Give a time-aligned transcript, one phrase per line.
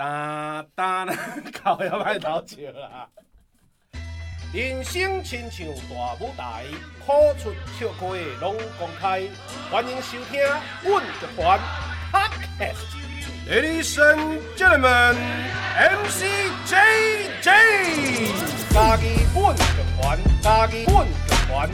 [0.00, 1.04] 哒哒，
[1.62, 3.06] 搞要歹偷笑啦！
[4.50, 6.64] 人生亲像大舞台，
[7.04, 8.06] 苦出笑开
[8.40, 9.24] 拢公开。
[9.70, 10.40] 欢迎收听
[10.82, 11.60] 阮乐团
[12.10, 12.96] Podcast。
[13.46, 15.16] Ladies and gentlemen,
[15.76, 16.24] MC
[16.64, 17.44] JJ，
[18.72, 19.60] 家己阮乐
[20.00, 21.12] 团，家己阮乐
[21.46, 21.68] 团，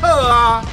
[0.00, 0.64] 好啊！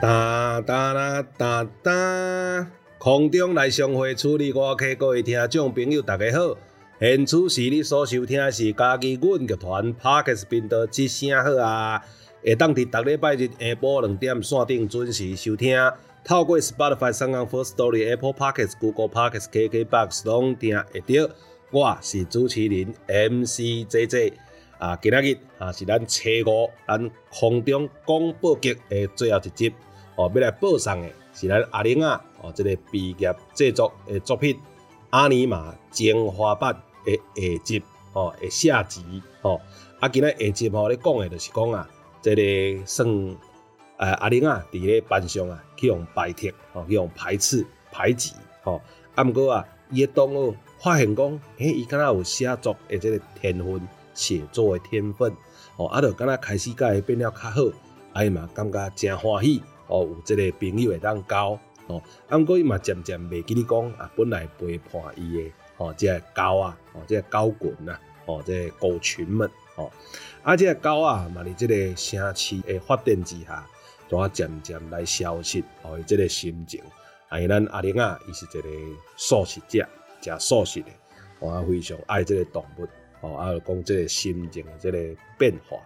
[0.00, 2.66] 哒哒啦哒哒。
[2.98, 6.56] 空中来相会，处理外客各位听众朋友，大家好。
[7.00, 12.02] 现此时你所收听的是家己阮乐团 Podcast 频道，一声好啊！
[12.44, 15.76] 会当伫逐礼拜日下晡两点线顶准时收听，
[16.24, 21.32] 透过 Spotify、SoundOn Firstory、Apple Podcast、Google Podcast、KKBox 拢听会到。
[21.70, 24.32] 我是主持人 MC JJ
[24.78, 29.72] 啊，今仔日啊是咱初五，咱空中广播剧的最后一集
[30.16, 31.08] 哦，要来播送的。
[31.32, 34.54] 是咱阿玲啊哦，这个毕业制作的作品
[35.10, 36.76] 《阿尼玛精华版》
[37.06, 37.16] 的
[37.56, 37.82] 下集
[38.12, 39.00] 哦，的下集
[39.42, 39.60] 哦。
[40.00, 41.88] 啊，今仔下集吼咧讲的，就是讲啊，
[42.22, 43.08] 这个算
[43.98, 48.32] 诶阿玲仔伫咧班上啊，去用排斥哦，去用排斥排挤
[48.64, 48.80] 哦。
[49.14, 55.30] 啊，毋过啊，伊诶同学发现讲，诶，伊敢若有写作诶这个天分，写作诶天分
[55.76, 57.60] 哦，啊，就敢若开始甲伊变了较好，
[58.14, 59.62] 啊伊嘛感觉真欢喜。
[59.88, 69.90] 哦，有这个朋友会当交哦，啊，毋过伊嘛渐渐袂记你讲啊，本来陪伴伊的哦，这个狗啊，哦，这个狗群啊，哦，这个狗群们，哦，
[70.42, 73.66] 啊，这个狗啊，嘛，伫这个城市诶发展之下，
[74.08, 76.82] 拄啊渐渐来消失，哦，伊这个心情，
[77.28, 78.68] 啊，伊咱阿玲啊，伊是一个
[79.16, 79.86] 素食者，
[80.20, 80.92] 食素食诶，
[81.38, 82.86] 我、非常爱这个动物，
[83.20, 84.98] 哦，啊，讲这个心情诶这个
[85.38, 85.78] 变化，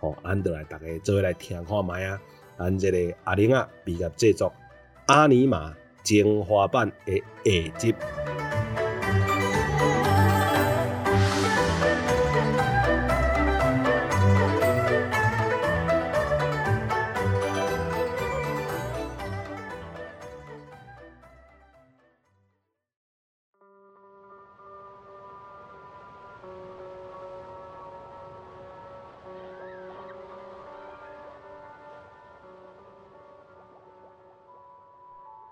[0.00, 2.20] 哦，咱就来大家做来听看觅啊。
[2.58, 4.48] 咱这个阿玲仔毕业制作
[5.06, 6.92] 《阿尼玛精华版》
[7.44, 7.94] 诶下集。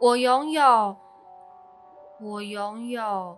[0.00, 0.97] 我拥有，
[2.20, 3.36] 我拥有，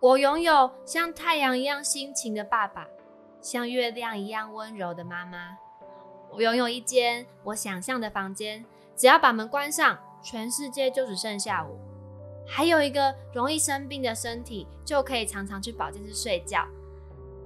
[0.00, 2.88] 我拥有像太阳一样辛勤的爸爸，
[3.40, 5.56] 像月亮一样温柔的妈妈。
[6.32, 8.64] 我拥有一间我想象的房间，
[8.96, 11.78] 只要把门关上，全世界就只剩下我。
[12.44, 16.66] 还有一个容易生病的身体，就可以常常去保健室睡觉。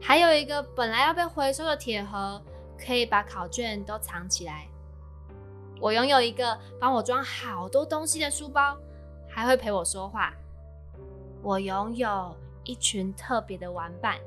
[0.01, 2.43] 还有一个本来要被回收的铁盒，
[2.83, 4.67] 可以把考卷都藏起来。
[5.81, 8.77] 我拥有一个帮我装好多东西的书包，
[9.29, 10.35] 还会陪我说话。
[11.43, 14.19] 我拥有一群特别的玩伴，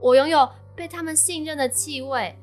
[0.00, 2.36] 我拥有被他们信任的气味。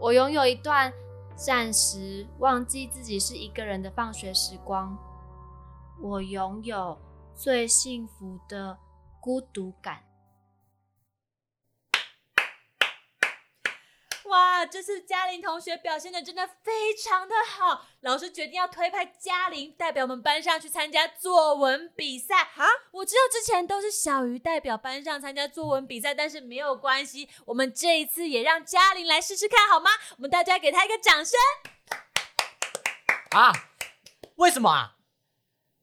[0.00, 0.92] 我拥有一段
[1.36, 4.96] 暂时忘记自己是一个人的放学时光。
[6.00, 6.96] 我拥有
[7.34, 8.78] 最幸福的
[9.20, 10.07] 孤独感。
[14.28, 22.42] 哇，这次嘉玲同学表现的真的非常的好，老师决定要推派嘉玲代表我们班上去参加作文比赛。
[22.42, 29.90] 啊，我知道之前都是小鱼代表班上参加作文比赛，但是没有关系，我们这一次也让嘉玲来试试看好吗？
[30.16, 31.38] 我们大家给她一个掌声。
[33.30, 33.52] 啊？
[34.36, 34.96] 为什么啊？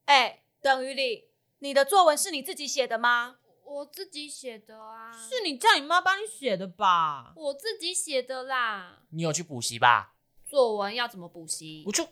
[0.06, 3.38] 哎，邓雨里，你的作文是你自己写的吗？
[3.66, 7.34] 我自己写的啊，是你叫你妈帮你写的吧？
[7.36, 9.04] 我自己写的啦。
[9.10, 10.14] 你有去补习吧？
[10.46, 11.84] 作文要怎么补习？
[11.88, 12.08] 我就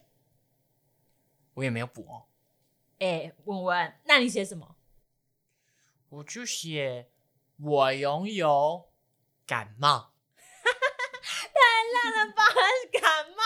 [1.53, 2.25] 我也没有补哦。
[2.99, 4.75] 哎，文文，那你写什么？
[6.09, 7.11] 我就写
[7.59, 8.89] 我拥有
[9.45, 10.13] 感冒。
[11.53, 12.43] 太烂了吧，
[12.99, 13.43] 感冒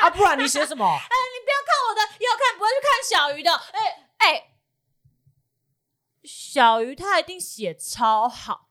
[0.06, 0.10] 啊！
[0.10, 0.84] 不然你写什么？
[0.84, 3.54] 哎，你不要看我的，要看不会去看小鱼的。
[3.54, 3.99] 哎哎。
[6.52, 8.70] 小鱼他一定写超好，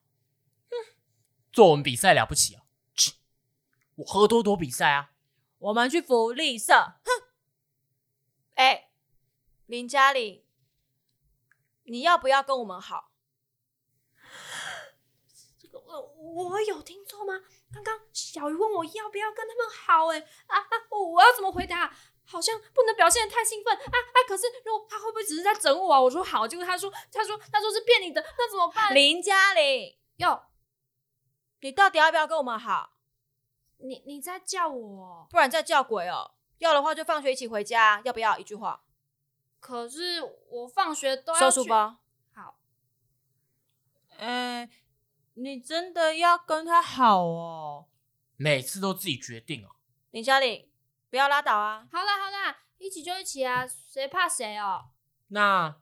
[1.50, 2.64] 作文比赛了不起啊！
[2.94, 3.14] 切，
[3.96, 5.14] 我喝多多比赛啊！
[5.60, 6.74] 我们去福利社。
[6.74, 7.10] 哼！
[8.56, 8.92] 哎、欸，
[9.66, 10.44] 林嘉玲，
[11.84, 13.14] 你要不要跟我们好？
[15.58, 17.46] 这个我我有听错吗？
[17.72, 20.68] 刚刚小鱼问我要不要跟他们好、欸，哎啊啊！
[20.92, 21.96] 我要怎么回答？
[22.30, 24.18] 好像不能表现得太兴奋啊啊！
[24.28, 26.00] 可是如果他会不会只是在整我啊？
[26.00, 28.94] 我说好，结果他说他说他说是骗你的，那怎么办？
[28.94, 30.44] 林嘉玲，哟，
[31.62, 32.92] 你到底要不要跟我们好？
[33.78, 36.36] 你你在叫我，不然在叫鬼哦。
[36.60, 38.38] 要的话就放学一起回家，要不要？
[38.38, 38.84] 一句话。
[39.60, 41.98] 可是我放学都要收书包。
[42.36, 42.60] 好。
[44.18, 44.70] 嗯、欸，
[45.34, 47.88] 你真的要跟他好哦？
[48.36, 49.70] 每次都自己决定哦。
[50.12, 50.70] 林嘉玲。
[51.10, 51.88] 不要拉倒啊！
[51.92, 54.90] 好啦好啦，一起就一起啊，谁怕谁哦？
[55.30, 55.76] 那，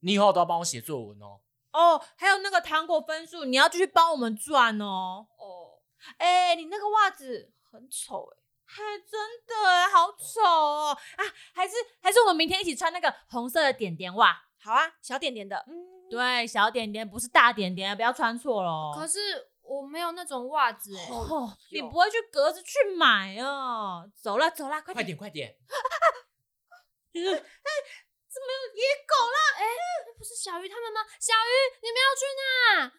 [0.00, 1.40] 你以后都要帮我写作文哦。
[1.72, 5.26] 哦，还有那个糖果分数，你要继续帮我们赚哦。
[5.38, 5.80] 哦，
[6.18, 10.98] 哎、欸，你那个袜子很丑哎、欸，还真的哎，好丑哦！
[11.16, 11.24] 啊，
[11.54, 14.38] 还是还是我们明天一起穿那个红色的点点袜。
[14.62, 15.64] 好啊，小点点的。
[15.66, 18.92] 嗯，对，小点点不是大点点，不要穿错了。
[18.94, 19.48] 可是。
[19.70, 24.04] 我没有那种袜子哎、欸哦，你不会去格子去买啊？
[24.20, 25.48] 走了走了，快点快点快点！
[27.14, 29.38] 哎，怎么有野狗了？
[29.58, 29.64] 哎，
[30.08, 31.02] 那不是小鱼他们吗？
[31.20, 32.92] 小鱼，你们要去哪？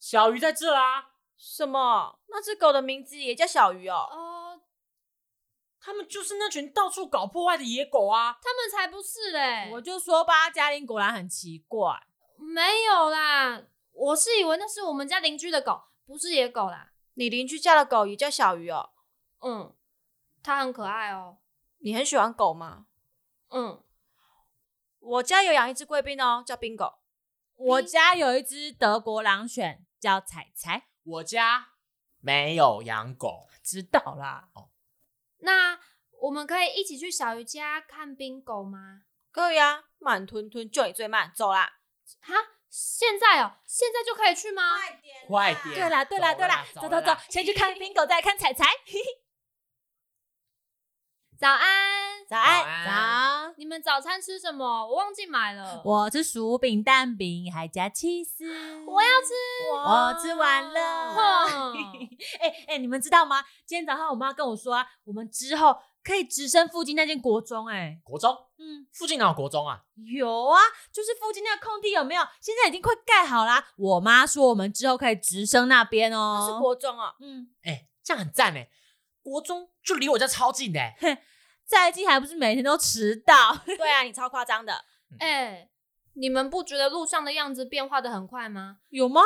[0.00, 1.12] 小鱼在这啊！
[1.36, 2.18] 什么？
[2.26, 4.08] 那只狗的名字也叫小鱼哦？
[4.10, 4.60] 呃，
[5.80, 8.36] 他们就是那群到处搞破坏的野狗啊！
[8.42, 9.70] 他们才不是嘞！
[9.72, 12.04] 我就说吧，嘉玲果然很奇怪。
[12.36, 13.62] 没有啦。
[13.98, 16.92] 我是以为那是我们家邻居的狗，不是野狗啦。
[17.14, 18.90] 你邻居家的狗也叫小鱼哦？
[19.40, 19.74] 嗯，
[20.40, 21.38] 它很可爱哦。
[21.78, 22.86] 你很喜欢狗吗？
[23.48, 23.82] 嗯，
[25.00, 27.00] 我家有养一只贵宾哦，叫冰狗。
[27.56, 30.86] 我家有一只德国狼犬，叫彩彩。
[31.02, 31.70] 我家
[32.20, 34.48] 没有养狗，知道啦。
[34.54, 34.70] 哦，
[35.38, 35.80] 那
[36.20, 39.02] 我们可以一起去小鱼家看冰狗吗？
[39.32, 41.80] 可以啊，慢吞吞，就你最慢，走啦。
[42.20, 42.34] 哈？
[42.70, 44.76] 现在哦，现在就可以去吗？
[44.76, 45.74] 快点，快点！
[45.74, 48.64] 对啦，对啦，对啦，走走走， 先去看宾狗，再看彩彩。
[51.38, 53.54] 早安，早安，早！
[53.56, 54.86] 你们早餐吃什么？
[54.88, 55.80] 我忘记买了。
[55.84, 58.44] 我吃薯饼、蛋饼，还加起司。
[58.88, 59.34] 我要吃，
[59.74, 61.14] 我吃完了。
[62.40, 63.44] 哎 哎、欸，你们知道吗？
[63.66, 65.76] 今天早上我妈跟我说啊，我们之后。
[66.00, 67.66] 可以直升附近那间国中。
[67.66, 69.82] 欸，哎，国中，嗯，附近哪有国中啊？
[70.16, 70.58] 有啊，
[70.90, 72.22] 就是附近那个空地有没有？
[72.40, 73.62] 现在已经快盖好啦。
[73.76, 76.38] 我妈说我们之后可以直升那边哦。
[76.40, 78.70] 那是国中啊，嗯，哎、欸，这样很赞哎，
[79.22, 81.18] 国中就离我家超近的，哼，
[81.66, 83.54] 再近还不是每天都迟到？
[83.66, 84.72] 对啊，你超夸张的。
[85.18, 85.70] 哎、欸，
[86.18, 88.78] 你们不觉得路上的样子变化得很快吗？
[88.88, 89.22] 有吗？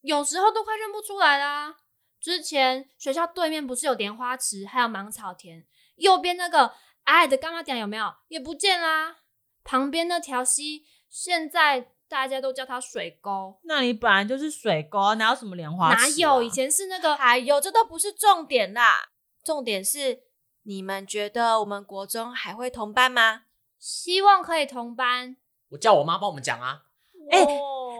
[0.00, 1.76] 有时候都快认不出来啦。
[2.20, 5.64] 之前学校对面不是有莲花池，还有芒草田。
[5.96, 6.72] 右边那个
[7.04, 8.12] 矮矮的柑仔店有没有？
[8.26, 9.18] 也不见啦。
[9.62, 13.60] 旁边那条溪，现在大家都叫它水沟。
[13.62, 16.08] 那里本来就是水沟，哪有什么莲花池啊？
[16.08, 16.42] 哪有？
[16.42, 17.14] 以前是那个。
[17.16, 19.10] 还有，这都不是重点啦。
[19.44, 20.24] 重点是，
[20.64, 23.42] 你们觉得我们国中还会同班吗？
[23.78, 25.36] 希望可以同班。
[25.74, 26.82] 我叫我妈帮我们讲啊。
[27.30, 27.46] 哎、欸，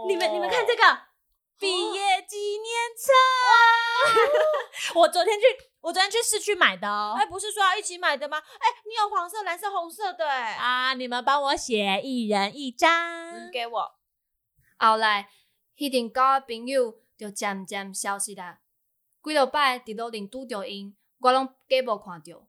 [0.08, 0.82] 你们你们看这个
[1.58, 3.12] 毕业纪念册。
[5.00, 5.46] 我昨天去。
[5.80, 8.38] 我昨天去市区买的哦，哎，不是说要一起买的吗？
[8.38, 10.54] 哎，你有黄色、蓝色、红色的哎。
[10.54, 13.94] 啊，你们帮我写一人一张，嗯，给我。
[14.78, 15.28] 后来，
[15.76, 18.60] 迄阵交的朋友就渐渐消失啦。
[19.22, 22.46] 几落摆伫路顶拄着因，我拢假无看着。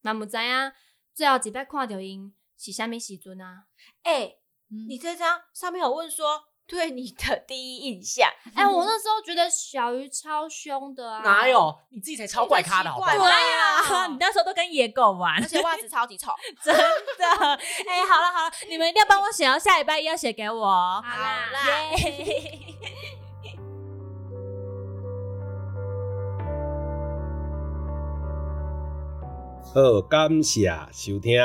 [0.00, 0.72] 嘛毋知影
[1.12, 3.64] 最后一摆看着因是啥物时阵啊？
[4.02, 4.36] 哎，
[4.70, 6.44] 嗯，你这张上面有问说。
[6.68, 11.20] 对你的第一印象，哎、欸，我那时候觉得小鱼超凶的啊！
[11.22, 11.72] 哪有？
[11.90, 13.12] 你自己才超怪咖的，好不好？
[13.16, 16.32] 对啊，你那时候都跟野狗玩，而且袜子超级丑，
[16.64, 16.84] 真的。
[17.24, 20.66] 哎、欸，好了好了，你们一定要帮我写哦，下礼拜一要写给我。
[20.66, 21.52] 好啦，
[21.98, 22.74] 耶、
[29.72, 31.40] 好，感谢收听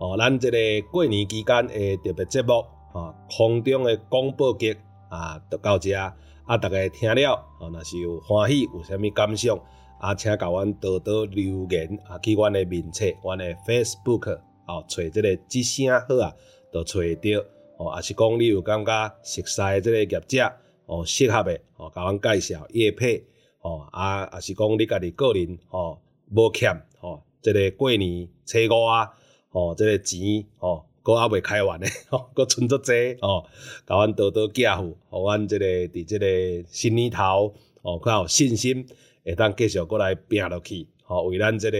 [0.00, 2.64] 哦，咱这个过年期间诶特别节目。
[2.92, 4.76] 啊，空中诶广播剧
[5.08, 6.12] 啊，就到这啊，
[6.56, 9.56] 大家听了啊，若是有欢喜，有啥物感想
[10.00, 16.34] 啊，请甲阮多多留言啊，去阮诶面册，阮诶 Facebook 啊，找这个之声好啊，
[16.72, 17.44] 就找得到
[17.76, 17.90] 哦。
[17.90, 20.52] 啊，是讲你有感觉熟悉的这个业者
[20.86, 23.24] 哦，适合诶哦，甲阮介绍业配
[23.60, 25.96] 哦，啊，啊是讲你家己个人哦，
[26.34, 29.12] 无欠哦，这个过年初五啊，
[29.52, 30.84] 哦，这个钱哦。
[31.02, 32.92] 阁还未开完呢，吼， 阁存足济
[33.22, 33.46] 哦，
[33.86, 38.86] 甲阮多多寄付，互阮即个伫即个新年头哦，较有信心，
[39.24, 41.78] 会当继续阁来拼落去，吼，为咱即个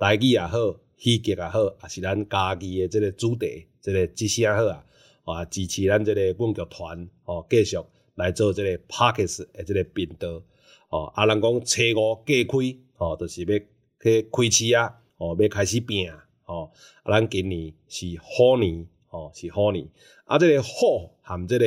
[0.00, 4.84] 台语也好，戏剧也好，也是咱家己的即个主题，即、这个即声好啊，
[5.22, 7.78] 啊支持咱即个阮剧团，吼继续
[8.16, 10.42] 来做即个 Podcast 的即个频道，
[10.88, 13.58] 吼啊人讲初五过开，吼，就是要
[14.02, 16.10] 去开市啊，吼要开始拼，
[16.50, 19.88] 吼啊咱今年是虎年，吼是虎年，
[20.24, 21.64] 啊即个虎含即个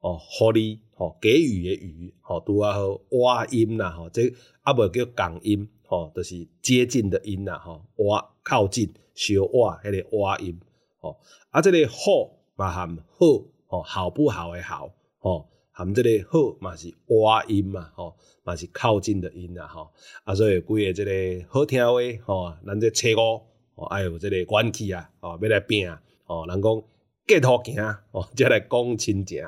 [0.00, 5.68] 哦互利，吼给予诶予，吼拄啊好哇音啦，吼即啊无叫共音。
[5.92, 10.58] 哦，就是接近的音啦，吼，哇，靠近，小哇，迄个哇音，
[11.00, 13.26] 吼，啊，这个虎嘛含好，
[13.66, 19.90] 吼，好不好诶好，吼，含即个好嘛是哇音嘛，吼，嘛是靠近的音啦，吼，
[20.24, 23.42] 啊，所以规个即个好听话，吼，咱这初五，
[23.74, 25.90] 吼，爱有这个元气啊，吼，要来拼，
[26.24, 26.82] 吼，人讲
[27.26, 29.44] 结托行，吼， 才来讲亲情，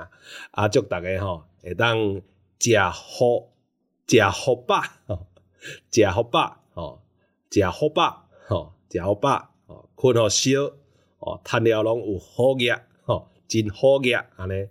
[0.53, 2.21] 啊，祝大家吼会当
[2.59, 3.49] 食好，
[4.07, 5.27] 食好饱，吼。
[5.91, 7.01] 食好饱，吼，
[7.51, 10.51] 食好饱，吼，食好饱，吼，困好少，
[11.19, 14.69] 吼，趁了拢有好业，吼，真好业，安尼，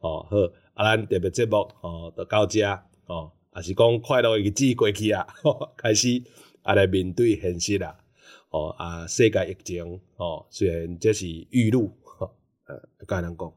[0.00, 0.36] 吼，好，
[0.74, 6.20] 啊，咱特别节目，吼，就到遮，吼，也是讲快乐日子过去啊，吼， 开始
[6.62, 7.96] 啊来面对现实啦，
[8.52, 12.30] 哦，啊，世界疫情，哦，虽然这是预录，吼，
[12.66, 13.52] 呃，甲人讲，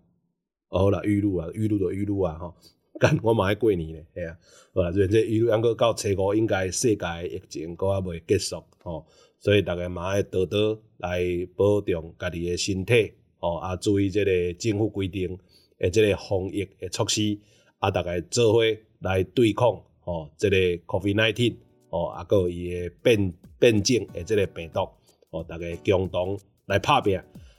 [0.70, 2.56] 好啦，预录啊，预录就预录啊，吼。
[2.98, 4.38] 干，我嘛爱过年咧，系啊，
[4.74, 9.06] 好啦，所以这一路还阁到初五，应该世界疫情阁还未结束，吼，
[9.38, 11.22] 所以大家嘛爱多多来
[11.58, 15.38] 保重家己诶身体，吼，啊，注意即个政府规定
[15.80, 17.38] 诶，即个防疫诶措施，
[17.80, 18.62] 啊，大家做伙
[19.00, 21.54] 来对抗，吼，即个 COVID-19，
[21.96, 24.82] 哦，啊，阁有伊诶变变种诶这个病毒，
[25.30, 27.18] 哦，大家共同来拍拼，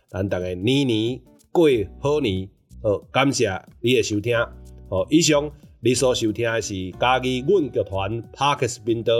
[0.09, 1.19] 咱大家年年
[1.51, 2.47] 过好年，
[2.83, 3.51] 好，感谢
[3.81, 4.37] 你诶收听。
[4.91, 5.51] 哦，以上
[5.81, 9.13] 你所收听的是嘉义阮剧团 Podcast 频道，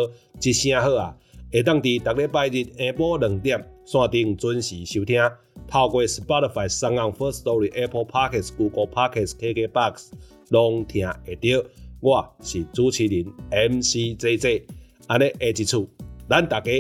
[0.43, 1.17] 一声好啊！
[1.51, 5.19] 会当伫逐礼拜日下晡两点线顶准时收听，
[5.67, 10.11] 透过 Spotify、SoundOn、First Story、Apple Podcasts、Google Podcasts、KKBox
[10.51, 11.67] 拢听会到。
[12.01, 14.65] 我是主持人 MCJJ，
[15.07, 15.89] 安尼下一次，
[16.29, 16.71] 咱大家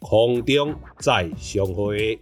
[0.00, 2.18] 空中再相会。